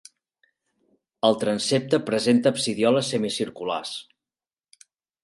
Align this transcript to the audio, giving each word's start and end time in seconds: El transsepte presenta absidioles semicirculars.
El 1.27 1.35
transsepte 1.43 1.99
presenta 2.07 2.53
absidioles 2.53 3.13
semicirculars. 3.15 3.93